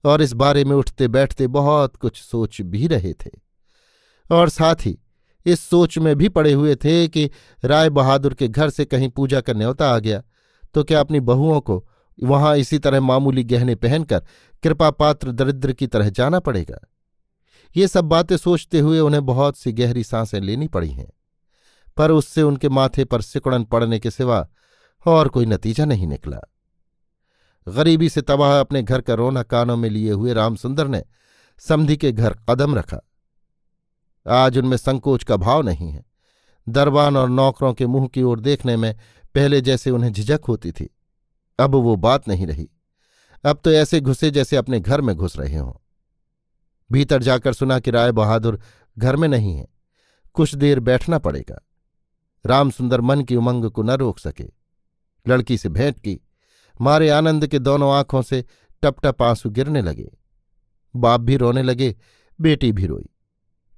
और 0.05 0.23
इस 0.23 0.33
बारे 0.33 0.65
में 0.65 0.77
उठते 0.77 1.09
बैठते 1.09 1.47
बहुत 1.47 1.97
कुछ 1.97 2.23
सोच 2.23 2.61
भी 2.61 2.87
रहे 2.87 3.13
थे। 3.15 3.31
और 4.31 4.49
साथ 4.49 4.87
ही 4.87 4.99
इस 5.47 5.61
सोच 5.61 5.99
में 5.99 6.15
भी 6.17 6.29
पड़े 6.29 6.53
हुए 6.53 6.77
थे 6.77 7.07
कि 7.09 7.31
राय 7.65 7.91
बहादुर 7.91 8.35
के 8.35 8.49
घर 8.49 8.71
से 8.71 8.85
कहीं 8.85 9.09
पूजा 9.09 9.41
का 9.41 9.53
न्योता 9.53 9.89
आ 9.91 9.99
गया 9.99 10.23
तो 10.75 10.85
क्या 10.85 11.01
अपनी 11.01 11.21
बहुओं 11.21 11.61
को 11.61 11.85
वहाँ 12.19 12.57
इसी 12.57 12.79
तरह 12.79 13.01
मामूली 13.01 13.45
गहने 13.45 13.75
पहनकर 13.75 14.25
कृपा 14.63 14.91
पात्र 14.91 15.33
दरिद्र 15.33 15.73
की 15.73 15.87
तरह 15.87 16.09
जाना 16.09 16.41
पड़ेगा? 16.41 16.79
ये 17.75 17.89
सब 17.89 18.05
बातें 18.05 18.37
सोचते 18.37 18.79
हुए 18.79 18.99
उन्हें 18.99 19.25
बहुत 19.27 19.57
सी 19.57 19.73
गहरी 19.73 20.05
साँसें 20.05 20.41
लेनी 20.41 20.69
पड़ी 20.69 20.91
हैं, 20.91 21.11
पर 21.97 22.11
उससे 22.11 22.43
उनके 22.43 22.69
माथे 22.69 23.05
पर 23.05 23.23
सिकुड़न 23.23 23.65
पड़ने 23.65 23.99
के 23.99 24.11
सिवा 24.11 24.47
और 25.07 25.29
कोई 25.29 25.47
नतीजा 25.47 25.85
नहीं 25.85 26.07
निकला। 26.07 26.39
गरीबी 27.67 28.09
से 28.09 28.23
तबाह 28.23 28.59
अपने 28.61 28.83
घर 28.83 29.01
का 29.01 29.15
रोना 29.15 29.43
कानों 29.43 29.77
में 29.77 29.89
लिए 29.91 30.13
हुए 30.13 30.33
रामसुंदर 30.33 30.89
ने 30.89 31.03
समधि 31.59 31.97
के 31.97 32.13
घर 32.13 32.37
कदम 32.51 32.75
रखा। 32.75 33.01
आज 34.27 34.59
उनमें 34.59 34.77
संकोच 34.77 35.25
का 35.25 35.37
भाव 35.37 35.63
नहीं 35.63 35.91
है। 35.91 36.05
दरबान 36.67 37.17
और 37.17 37.29
नौकरों 37.29 37.73
के 37.75 37.87
मुँह 37.87 38.07
की 38.09 38.23
ओर 38.23 38.41
देखने 38.41 38.77
में 38.77 38.95
पहले 39.35 39.61
जैसे 39.61 39.91
उन्हें 39.91 40.13
झिझक 40.13 40.41
होती 40.49 40.73
थी। 40.73 40.97
अब 41.61 41.71
वो 41.71 41.97
बात 41.97 42.29
नहीं 42.29 42.47
रही। 42.47 42.71
अब 43.45 43.61
तो 43.65 43.73
ऐसे 43.73 44.01
घुसे 44.01 44.31
जैसे 44.31 44.57
अपने 44.57 44.81
घर 44.81 45.01
में 45.01 45.17
घुस 45.17 45.37
रहे 45.37 45.57
हों। 45.57 45.73
भीतर 46.93 47.23
जाकर 47.23 47.53
सुना 47.53 47.79
कि 47.79 47.91
राय 47.91 48.13
बहादुर 48.13 48.61
घर 48.99 49.17
में 49.17 49.29
नहीं 49.29 49.57
है। 49.57 49.69
कुछ 50.35 50.55
देर 50.55 50.81
बैठना 50.81 51.19
पड़ेगा। 51.19 51.67
रामसुंदर 52.47 53.01
मन 53.01 53.23
की 53.23 53.37
उमंग 53.37 53.71
को 53.71 53.83
न 53.83 53.91
रोक 53.91 54.19
सके। 54.19 54.51
लड़की 55.29 55.59
से 55.59 55.69
भेंट 55.69 55.99
की। 55.99 56.21
मारे 56.81 57.09
आनंद 57.09 57.47
के 57.47 57.59
दोनों 57.59 57.93
आँखों 57.93 58.23
से 58.23 58.45
टप 58.83 58.97
टप 59.05 59.23
आँसू 59.23 59.51
गिरने 59.51 59.83
लगे। 59.83 60.17
बाप 60.97 61.21
भी 61.21 61.37
रोने 61.37 61.63
लगे, 61.63 61.97
बेटी 62.41 62.73
भी 62.73 62.87
रोई। 62.87 63.09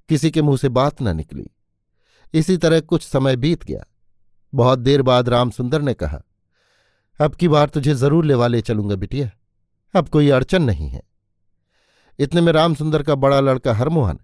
किसी 0.09 0.31
के 0.31 0.41
मुँह 0.41 0.57
से 0.57 0.69
बात 0.69 1.01
न 1.01 1.15
निकली। 1.15 1.47
इसी 2.33 2.57
तरह 2.57 2.79
कुछ 2.79 3.07
समय 3.07 3.35
बीत 3.35 3.63
गया। 3.63 3.83
बहुत 4.57 4.79
देर 4.79 5.01
बाद 5.01 5.29
रामसुंदर 5.29 5.81
ने 5.81 5.93
कहा, 5.93 6.21
अब 7.19 7.35
की 7.35 7.47
बार 7.47 7.69
तुझे 7.69 7.93
ज़रूर 7.93 8.25
लेवा 8.25 8.47
ले 8.47 8.61
चलूँगा 8.61 8.95
बिटिया, 8.95 9.29
अब 9.93 10.07
कोई 10.09 10.29
अड़चन 10.29 10.63
नहीं 10.63 10.89
है। 10.89 11.01
इतने 12.19 12.41
में 12.41 12.51
रामसुंदर 12.53 13.03
का 13.03 13.15
बड़ा 13.15 13.39
लड़का 13.39 13.73
हरमोहन 13.73 14.19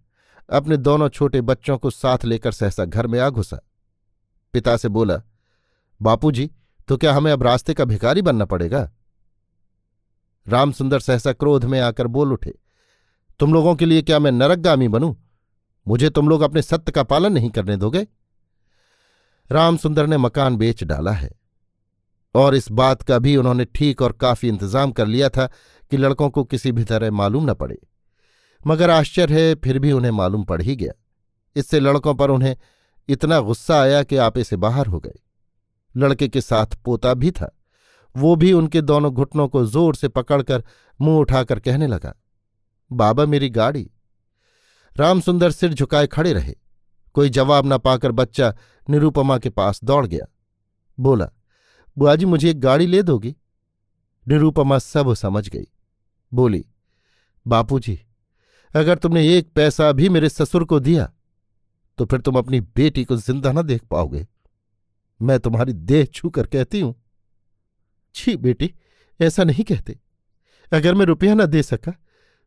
अपने 0.50 0.78
दोनों 0.78 1.10
छोटे 1.10 1.42
बच्चों 1.42 1.78
को 1.78 1.90
साथ 1.90 2.26
लेकर 2.26 2.52
सहसा 2.52 2.86
घर 2.86 3.08
में 3.08 3.20
आ 3.20 3.30
घुसा। 3.30 3.60
पिता 4.54 4.76
से 4.78 4.90
बोला, 4.90 5.22
बापूजी 6.00 6.50
तो 6.88 6.98
क्या 6.98 7.14
हमें 7.14 7.32
अब 7.32 7.44
रास्ते 7.44 7.74
का 7.74 7.86
भिखारी 7.86 8.22
बनना 8.22 8.46
पड़ेगा? 8.46 8.90
रामसुंदर 10.48 11.00
सहसा 11.00 11.34
क्रोध 11.34 11.66
में 11.66 11.80
आकर 11.82 12.08
बोल 12.08 12.34
उठे, 12.34 12.54
तुम 13.40 13.54
लोगों 13.54 13.76
के 13.76 13.86
लिए 13.86 14.02
क्या 14.02 14.20
मैं 14.20 14.32
नरकगामी 14.32 14.88
बनूं? 14.88 15.14
मुझे 15.88 16.10
तुम 16.10 16.30
लोग 16.30 16.42
अपने 16.42 16.62
सत्य 16.62 16.92
का 16.92 17.04
पालन 17.04 17.34
नहीं 17.34 17.50
करने 17.50 17.78
दोगे? 17.78 18.06
रामसुंदर 19.50 20.08
ने 20.08 20.18
मकान 20.18 20.56
बेच 20.56 20.84
डाला 20.84 21.12
है। 21.12 21.32
और 22.36 22.56
इस 22.56 22.72
बात 22.72 23.02
का 23.02 23.18
भी 23.20 23.36
उन्होंने 23.38 23.66
ठीक 23.66 24.02
और 24.02 24.12
काफ़ी 24.12 24.48
इंतज़ाम 24.50 24.92
कर 24.92 25.08
लिया 25.08 25.30
था 25.30 25.46
कि 25.92 25.98
लड़कों 25.98 26.30
को 26.30 26.44
किसी 26.44 26.72
भी 26.72 26.84
तरह 26.84 27.12
मालूम 27.12 27.50
न 27.50 27.54
पड़े। 27.54 27.78
मगर 28.66 28.90
आश्चर्य 28.90 29.40
है, 29.40 29.56
फिर 29.56 29.80
भी 29.80 29.92
उन्हें 29.92 30.12
मालूम 30.12 30.44
पड़ 30.44 30.62
ही 30.62 30.76
गया। 30.76 30.94
इससे 31.56 31.80
लड़कों 31.80 32.14
पर 32.16 32.30
उन्हें 32.30 32.56
इतना 33.10 33.40
गुस्सा 33.40 33.82
आया 33.82 34.02
कि 34.04 34.18
आपे 34.18 34.44
से 34.44 34.56
बाहर 34.58 34.88
हो 34.88 35.00
गए। 35.00 35.20
लड़के 35.96 36.28
के 36.28 36.42
साथ 36.42 36.76
पोता 36.86 37.14
भी 37.14 37.32
था। 37.32 37.52
वो 38.16 38.36
भी 38.36 38.52
उनके 38.54 38.82
दोनों 38.82 39.12
घुटनों 39.14 39.48
को 39.48 39.66
ज़ोर 39.66 39.96
से 39.96 40.08
पकड़कर 40.08 40.64
मुँह 41.00 41.20
उठाकर 41.20 41.60
कहने 41.60 41.88
लगा, 41.88 42.14
बाबा 42.92 43.26
मेरी 43.26 43.50
गाड़ी। 43.50 43.90
रामसुंदर 44.96 45.52
सिर 45.52 45.74
झुकाए 45.74 46.08
खड़े 46.08 46.34
रहे। 46.34 46.56
कोई 47.16 47.30
जवाब 47.32 47.66
न 47.66 47.78
पाकर 47.80 48.12
बच्चा 48.14 48.54
निरूपमा 48.88 49.38
के 49.38 49.50
पास 49.52 49.80
दौड़ 49.84 50.06
गया। 50.08 50.26
बोला 50.98 51.30
बुआ 51.98 52.16
जी 52.16 52.26
मुझे 52.26 52.50
एक 52.50 52.60
गाड़ी 52.60 52.86
ले 52.88 53.02
दोगी? 53.04 53.36
निरूपमा 54.28 54.78
सब 54.80 55.14
समझ 55.16 55.48
गई। 55.50 55.68
बोली, 56.32 56.64
बापूजी, 57.46 58.00
अगर 58.74 58.98
तुमने 58.98 59.28
एक 59.30 59.52
पैसा 59.56 59.92
भी 59.92 60.10
मेरे 60.10 60.30
ससुर 60.30 60.64
को 60.66 60.80
दिया 60.82 61.12
तो 62.00 62.06
फिर 62.06 62.22
तुम 62.22 62.36
अपनी 62.36 62.60
बेटी 62.62 63.04
को 63.06 63.16
ज़िंदा 63.18 63.52
न 63.52 63.62
देख 63.64 63.84
पाओगे। 63.86 64.26
मैं 65.20 65.40
तुम्हारी 65.40 65.74
देह 65.74 66.06
छू 66.06 66.30
कर 66.30 66.48
कहती 66.48 66.80
हूँ, 66.80 66.96
छी 68.16 68.36
बेटी, 68.38 68.74
ऐसा 69.20 69.44
नहीं 69.44 69.64
कहते। 69.64 69.98
अगर 70.72 70.96
मैं 70.96 71.06
रुपया 71.06 71.34
न 71.34 71.46
दे 71.48 71.64
सका 71.64 71.94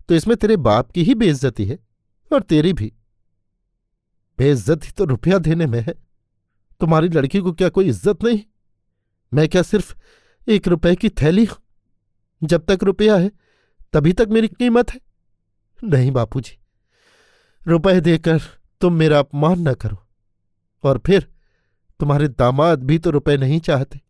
तो 0.08 0.14
इसमें 0.14 0.36
तेरे 0.36 0.56
बाप 0.58 0.90
की 0.90 1.02
ही 1.02 1.14
बेइज्जती 1.16 1.64
है, 1.64 1.78
और 2.30 2.42
तेरी 2.42 2.72
भी। 2.72 2.92
बेइज्जती 4.38 4.90
तो 4.90 5.04
रुपया 5.04 5.38
देने 5.40 5.66
में 5.66 5.80
है। 5.80 5.94
तुम्हारी 6.80 7.08
लड़की 7.08 7.40
को 7.40 7.52
क्या 7.52 7.68
कोई 7.68 7.88
इज़्ज़त 7.88 8.24
नहीं? 8.24 8.42
मैं 9.32 9.48
क्या 9.48 9.62
सिर्फ़ 9.64 9.94
एक 10.46 10.68
रुपए 10.68 10.94
की 10.96 11.08
थैली 11.12 11.44
हूँ? 11.44 11.56
जब 12.42 12.64
तक 12.66 12.84
रुपया 12.84 13.16
है, 13.16 13.30
तभी 13.94 14.12
तक 14.12 14.28
मेरी 14.30 14.48
कीमत 14.48 14.90
है। 14.90 15.00
नहीं 15.78 16.10
बापूजी, 16.10 16.58
रुपए 17.62 18.00
देकर 18.00 18.40
तुम 18.82 18.92
मेरा 18.94 19.18
अपमान 19.18 19.68
न 19.68 19.74
करो, 19.74 19.96
और 20.84 21.00
फिर 21.06 21.26
तुम्हारे 22.00 22.28
दामाद 22.30 22.82
भी 22.82 22.98
तो 22.98 23.10
रुपए 23.10 23.36
नहीं 23.36 23.60
चाहते। 23.60 24.00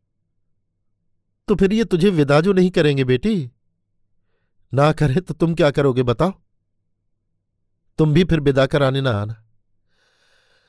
तो 1.49 1.55
फिर 1.55 1.73
ये 1.73 1.85
तुझे 1.85 2.11
विदा 2.11 2.41
जो 2.41 2.53
नहीं 2.53 2.71
करेंगे 2.71 3.05
बेटी? 3.05 3.51
ना 4.73 4.91
करे 4.93 5.21
तो 5.21 5.35
तुम 5.35 5.55
क्या 5.55 5.71
करोगे 5.71 6.03
बताओ? 6.03 6.33
तुम 7.99 8.13
भी 8.15 8.25
फिर 8.25 8.41
विदा 8.41 8.67
कराने 8.67 9.01
ना 9.01 9.11
आना। 9.13 9.43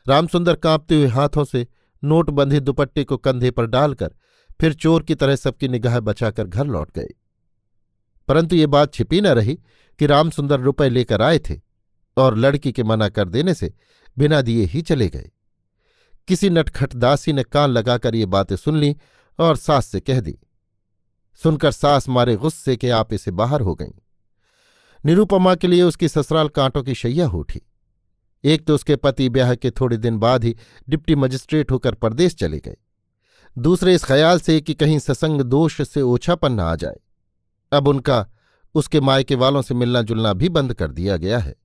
रामसुंदर 0.08 0.56
कांपते 0.56 0.96
हुए 0.96 1.08
हाथों 1.08 1.44
से 1.44 1.68
नोट 2.04 2.30
बंधे 2.30 2.60
दुपट्टे 2.60 3.04
को 3.04 3.18
कंधे 3.18 3.52
पर 3.52 3.66
डालकर 3.66 4.16
फिर 4.62 4.74
चोर 4.74 5.04
की 5.04 5.16
तरह 5.16 5.36
सबकी 5.36 5.68
निगाह 5.68 6.00
बचाकर 6.00 6.44
घर 6.44 6.66
लौट 6.66 6.92
गए। 6.96 7.08
परंतु 8.28 8.56
ये 8.56 8.68
बात 8.68 8.94
छिपी 8.94 9.22
न 9.22 9.28
रही 9.28 9.60
कि 10.00 10.06
रामसुंदर 10.06 10.60
रुपए 10.60 10.90
लेकर 10.90 11.22
आए 11.22 11.40
थे 11.40 11.62
और 12.18 12.38
लड़की 12.38 12.72
के 12.72 12.84
मना 12.84 13.10
कर 13.10 13.30
देने 13.30 13.54
से 13.54 13.74
बिना 14.18 14.42
दिए 14.42 14.66
ही 14.66 14.82
चले 14.82 15.10
गए। 15.10 15.32
किसी 16.28 16.50
नटखट 16.50 16.96
दासी 16.96 17.34
ने 17.34 17.44
कान 17.44 17.70
लगाकर 17.70 18.16
ये 18.16 18.26
बातें 18.26 18.56
सुन 18.56 18.78
ली 18.78 18.96
और 19.40 19.56
सास 19.56 19.86
से 19.86 20.00
कह 20.00 20.20
दी। 20.20 20.40
सुनकर 21.44 21.72
सास 21.72 22.10
मारे 22.10 22.36
गुस्से 22.36 22.78
के 22.78 22.90
आपे 22.90 23.18
से 23.18 23.32
बाहर 23.32 23.62
हो 23.62 23.76
गईं। 23.76 23.92
निरूपमा 25.06 25.56
के 25.56 25.68
लिए 25.68 25.84
उसकी 25.84 26.08
ससुराल 26.08 26.50
कांटों 26.50 26.84
की 26.84 26.96
शैया 26.96 27.30
उठी। 27.30 27.62
एक 28.48 28.66
तो 28.68 28.76
उसके 28.76 28.96
पति 28.96 29.28
ब्याह 29.30 29.54
के 29.56 29.72
थोड़े 29.72 29.98
दिन 29.98 30.18
बाद 30.18 30.44
ही 30.44 30.56
डिप्टी 30.90 31.16
मजिस्ट्रेट 31.16 31.72
होकर 31.72 31.96
परदेश 31.96 32.36
चले 32.36 32.60
गए। 32.60 32.78
दूसरे 33.56 33.94
इस 33.96 34.04
ख्याल 34.04 34.40
से 34.40 34.60
कि 34.62 34.74
कहीं 34.74 34.98
ससंग 35.00 35.42
दोष 35.44 35.82
से 35.84 36.02
ओछापन 36.02 36.52
न 36.52 36.60
आ 36.60 36.76
जाए। 36.76 37.00
अब 37.72 37.88
उनका, 37.88 38.26
उसके 38.76 39.00
मायके 39.02 39.36
वालों 39.36 39.62
से 39.62 39.74
मिलना 39.74 40.02
जुलना 40.02 40.34
भी 40.34 40.50
बंद 40.50 40.74
कर 40.74 40.92
दिया 40.92 41.18
गया 41.18 41.40
है। 41.40 41.56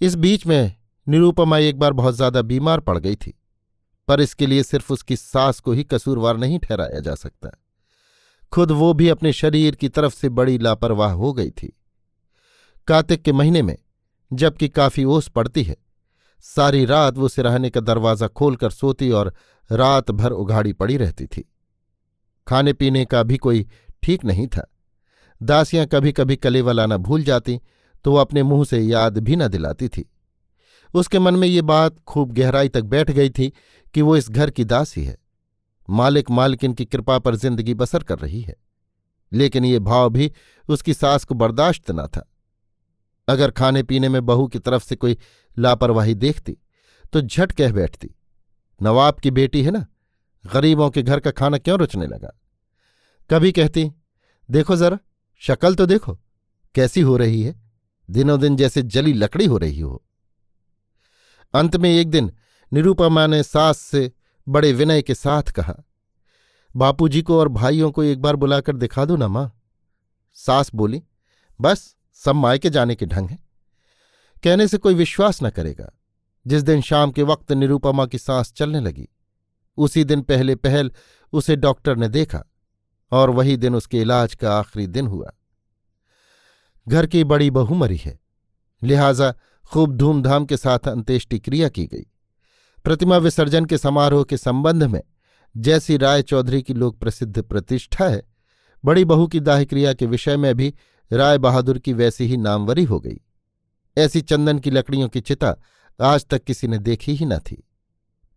इस 0.00 0.14
बीच 0.14 0.46
में 0.46 0.74
निरूपमा 1.06 1.58
एक 1.58 1.78
बार 1.78 1.92
बहुत 1.92 2.14
ज़्यादा 2.14 2.42
बीमार 2.42 2.80
पड़ 2.80 2.98
गई 2.98 3.14
थी, 3.16 3.34
पर 4.08 4.20
इसके 4.20 4.46
लिए 4.46 4.62
सिर्फ़ 4.62 4.92
उसकी 4.92 5.16
सास 5.16 5.60
को 5.60 5.72
ही 5.72 5.84
कसूरवार 5.84 6.36
नहीं 6.36 6.58
ठहराया 6.58 7.00
जा 7.00 7.14
सकता। 7.14 7.50
खुद 8.52 8.70
वो 8.72 8.92
भी 8.94 9.08
अपने 9.08 9.32
शरीर 9.32 9.74
की 9.74 9.88
तरफ़ 9.88 10.14
से 10.14 10.28
बड़ी 10.30 10.58
लापरवाह 10.58 11.12
हो 11.12 11.32
गई 11.32 11.50
थी। 11.52 11.72
कार्तिक 12.88 13.22
के 13.22 13.32
महीने 13.32 13.62
में 13.62 13.76
जबकि 14.34 14.68
काफ़ी 14.68 15.04
ओस 15.04 15.28
पड़ती 15.28 15.62
है। 15.62 15.76
सारी 16.44 16.84
रात 16.84 17.18
वो 17.18 17.28
सिराहने 17.28 17.70
का 17.70 17.80
दरवाज़ा 17.80 18.26
खोलकर 18.28 18.70
सोती 18.70 19.10
और 19.10 19.32
रात 19.70 20.10
भर 20.10 20.32
उघाड़ी 20.32 20.72
पड़ी 20.72 20.96
रहती 20.96 21.26
थी। 21.26 21.44
खाने 22.46 22.72
पीने 22.72 23.04
का 23.04 23.22
भी 23.22 23.36
कोई 23.36 23.66
ठीक 24.02 24.24
नहीं 24.24 24.46
था। 24.46 24.66
दासियाँ 25.40 25.86
कभी 25.86 26.12
कभी 26.12 26.36
कलेवा 26.36 26.72
लाना 26.72 26.96
भूल 26.96 27.22
जाती 27.22 27.60
तो 28.04 28.12
वो 28.12 28.18
अपने 28.18 28.42
मुँह 28.42 28.64
से 28.64 28.78
याद 28.80 29.18
भी 29.18 29.36
न 29.36 29.48
दिलाती 29.48 29.88
थी। 29.88 30.04
उसके 30.94 31.18
मन 31.18 31.34
में 31.34 31.46
ये 31.48 31.62
बात 31.62 31.98
खूब 31.98 32.32
गहराई 32.32 32.68
तक 32.68 32.82
बैठ 32.84 33.10
गई 33.10 33.30
थी 33.30 33.52
कि 33.94 34.02
वो 34.02 34.16
इस 34.16 34.28
घर 34.30 34.50
की 34.50 34.64
दासी 34.64 35.04
है। 35.04 35.16
मालिक 35.88 36.30
मालकिन 36.30 36.72
की 36.72 36.84
कृपा 36.84 37.18
पर 37.18 37.34
ज़िंदगी 37.36 37.74
बसर 37.74 38.02
कर 38.02 38.18
रही 38.18 38.40
है। 38.40 38.54
लेकिन 39.32 39.64
ये 39.64 39.78
भाव 39.78 40.10
भी 40.10 40.30
उसकी 40.68 40.94
सास 40.94 41.24
को 41.24 41.34
बर्दाश्त 41.34 41.90
न 41.90 42.06
था। 42.06 42.28
अगर 43.28 43.50
खाने 43.50 43.82
पीने 43.82 44.08
में 44.08 44.24
बहू 44.26 44.46
की 44.46 44.58
तरफ़ 44.58 44.84
से 44.84 44.96
कोई 44.96 45.16
लापरवाही 45.56 46.14
देखती 46.14 46.56
तो 47.12 47.20
झट 47.20 47.52
कह 47.52 47.72
बैठती, 47.72 48.10
नवाब 48.80 49.18
की 49.18 49.30
बेटी 49.30 49.62
है 49.62 49.70
ना, 49.70 49.86
गरीबों 50.44 50.88
के 50.90 51.02
घर 51.02 51.20
का 51.20 51.30
खाना 51.30 51.58
क्यों 51.58 51.78
रुचने 51.78 52.06
लगा? 52.06 52.32
कभी 53.30 53.52
कहती, 53.52 53.90
देखो 54.48 54.76
जरा, 54.76 54.98
शक्ल 55.42 55.74
तो 55.74 55.86
देखो, 55.86 56.18
कैसी 56.74 57.00
हो 57.00 57.16
रही 57.16 57.42
है 57.42 57.54
दिनों 58.08 58.38
दिन 58.40 58.56
जैसे 58.56 58.82
जली 58.82 59.12
लकड़ी 59.12 59.46
हो 59.46 59.58
रही 59.58 59.80
हो। 59.80 60.02
अंत 61.54 61.76
में 61.76 61.90
एक 61.90 62.10
दिन 62.10 62.32
निरूपमा 62.72 63.26
ने 63.26 63.42
सास 63.42 63.78
से 63.78 64.10
बड़े 64.46 64.72
विनय 64.72 65.02
के 65.02 65.14
साथ 65.14 65.42
कहा, 65.50 65.74
बापूजी 66.74 67.22
को 67.22 67.38
और 67.38 67.48
भाइयों 67.48 67.90
को 67.90 68.02
एक 68.02 68.22
बार 68.22 68.36
बुलाकर 68.36 68.76
दिखा 68.76 69.04
दो 69.04 69.16
ना 69.16 69.28
माँ। 69.28 69.50
सास 70.36 70.74
बोली, 70.74 71.02
बस 71.60 71.94
सब 72.24 72.34
मायके 72.34 72.70
जाने 72.70 72.94
के 72.94 73.06
ढंग 73.06 73.30
है। 73.30 73.38
कहने 74.44 74.68
से 74.68 74.78
कोई 74.78 74.94
विश्वास 74.94 75.42
न 75.42 75.50
करेगा। 75.50 75.98
जिस 76.46 76.62
दिन 76.62 76.80
शाम 76.80 77.10
के 77.10 77.22
वक्त 77.22 77.52
निरूपमा 77.52 78.06
की 78.06 78.18
सांस 78.18 78.52
चलने 78.52 78.80
लगी, 78.80 79.08
उसी 79.76 80.04
दिन 80.04 80.22
पहले 80.22 80.54
पहल 80.54 80.92
उसे 81.32 81.56
डॉक्टर 81.56 81.96
ने 81.96 82.08
देखा 82.08 82.44
और 83.12 83.30
वही 83.30 83.56
दिन 83.56 83.74
उसके 83.74 84.00
इलाज 84.00 84.34
का 84.34 84.58
आखिरी 84.58 84.86
दिन 84.86 85.06
हुआ। 85.06 85.32
घर 86.88 87.06
की 87.06 87.24
बड़ी 87.24 87.50
बहू 87.50 87.74
मरी 87.74 87.96
है। 87.96 88.20
लिहाजा 88.82 89.34
खूब 89.70 89.96
धूमधाम 89.96 90.44
के 90.44 90.56
साथ 90.56 90.78
अंत्येष्टि 90.78 91.38
क्रिया 91.38 91.68
की 91.68 91.86
गई। 91.86 92.06
प्रतिमा 92.84 93.16
विसर्जन 93.16 93.64
के 93.64 93.78
समारोह 93.78 94.24
के 94.24 94.36
संबंध 94.36 94.82
में 94.82 95.02
जैसी 95.56 95.96
राय 95.96 96.22
चौधरी 96.22 96.62
की 96.62 96.74
लोक 96.74 96.98
प्रसिद्ध 96.98 97.42
प्रतिष्ठा 97.42 98.08
है, 98.08 98.22
बड़ी 98.84 99.04
बहू 99.04 99.26
की 99.26 99.40
दाह 99.40 99.64
क्रिया 99.64 99.92
के 99.92 100.06
विषय 100.06 100.36
में 100.36 100.54
भी 100.54 100.74
राय 101.10 101.38
बहादुर 101.38 101.78
की 101.78 101.92
वैसी 101.92 102.24
ही 102.24 102.36
नामवरी 102.36 102.84
हो 102.84 103.00
गई। 103.00 103.20
ऐसी 103.96 104.20
चंदन 104.20 104.58
की 104.58 104.70
लकड़ियों 104.70 105.08
की 105.08 105.20
चिता 105.20 105.56
आज 106.00 106.26
तक 106.26 106.44
किसी 106.44 106.68
ने 106.68 106.78
देखी 106.78 107.14
ही 107.14 107.26
न 107.26 107.38
थी। 107.38 107.62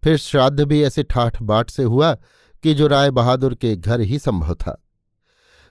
फिर 0.04 0.18
श्राद्ध 0.18 0.64
भी 0.64 0.84
ऐसे 0.84 1.04
ठाठ 1.04 1.42
बाट 1.44 1.70
से 1.70 1.84
हुआ 1.84 2.14
कि 2.64 2.74
जो 2.74 2.88
राय 2.88 3.12
बहादुर 3.12 3.56
के 3.56 3.76
घर 3.76 4.00
ही 4.00 4.20
संभव 4.20 4.54
था। 4.56 4.82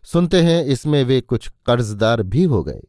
सुनते 0.05 0.43
हैं 0.43 0.65
इसमें 0.65 1.05
वे 1.05 1.21
कुछ 1.21 1.49
कर्जदार 1.67 2.23
भी 2.23 2.45
हो 2.45 2.63
गए। 2.65 2.83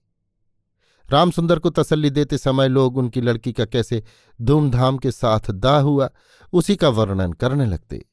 रामसुंदर 1.10 1.60
को 1.60 1.70
तसल्ली 1.70 2.10
देते 2.10 2.38
समय 2.38 2.68
लोग 2.68 2.98
उनकी 2.98 3.22
लड़की 3.22 3.54
का 3.54 3.66
कैसे 3.66 4.04
धूमधाम 4.42 4.98
के 4.98 5.12
साथ 5.12 5.52
दाह 5.52 5.80
हुआ, 5.80 6.10
उसी 6.54 6.76
का 6.76 6.90
वर्णन 6.90 7.34
करने 7.34 7.66
लगते। 7.66 8.06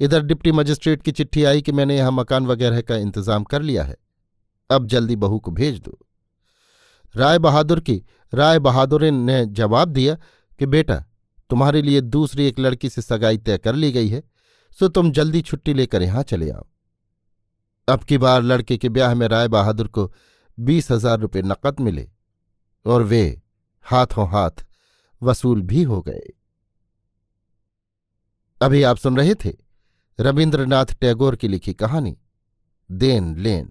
इधर 0.00 0.22
डिप्टी 0.22 0.52
मजिस्ट्रेट 0.52 1.02
की 1.02 1.12
चिट्ठी 1.12 1.44
आई 1.44 1.62
कि 1.62 1.72
मैंने 1.72 1.96
यहाँ 1.96 2.12
मकान 2.12 2.46
वगैरह 2.46 2.80
का 2.80 2.96
इंतज़ाम 2.96 3.44
कर 3.44 3.62
लिया 3.62 3.84
है। 3.84 3.96
अब 4.72 4.86
जल्दी 4.86 5.16
बहू 5.16 5.38
को 5.38 5.50
भेज 5.50 5.80
दो। 5.80 5.98
राय 7.14 7.38
बहादुर 7.38 7.80
की, 7.80 8.02
राय 8.32 8.58
बहादुर 8.58 9.04
ने 9.04 9.44
जवाब 9.46 9.88
दिया 9.88 10.14
कि 10.60 10.66
बेटा, 10.66 11.04
तुम्हारे 11.50 11.82
लिए 11.82 12.00
दूसरी 12.00 12.46
एक 12.46 12.58
लड़की 12.58 12.88
से 12.88 13.02
सगाई 13.02 13.38
तय 13.38 13.58
कर 13.58 13.74
ली 13.74 13.90
गई 13.92 14.08
है, 14.08 14.22
सो 14.72 14.88
तुम 14.88 15.10
जल्दी 15.12 15.42
छुट्टी 15.42 15.74
लेकर 15.74 16.02
यहाँ 16.02 16.22
चले 16.22 16.50
आओ। 16.50 16.66
अब 17.88 18.04
की 18.04 18.18
बार 18.18 18.42
लड़के 18.42 18.76
के 18.76 18.88
ब्याह 18.88 19.14
में 19.14 19.26
राय 19.28 19.48
बहादुर 19.48 19.88
को 19.88 20.12
बीस 20.58 20.90
हज़ार 20.90 21.18
रुपये 21.20 21.42
नकद 21.42 21.80
मिले 21.80 22.08
और 22.86 23.02
वे 23.02 23.40
हाथों 23.86 24.28
हाथ 24.28 24.64
वसूल 25.22 25.62
भी 25.62 25.82
हो 25.82 26.00
गए। 26.02 26.32
अभी 28.60 28.82
आप 28.82 28.96
सुन 28.96 29.16
रहे 29.16 29.34
थे 29.34 29.52
रविन्द्रनाथ 30.18 30.86
टैगोर 31.00 31.36
की 31.36 31.48
लिखी 31.48 31.74
कहानी, 31.74 32.16
देन 32.90 33.34
लेन। 33.38 33.70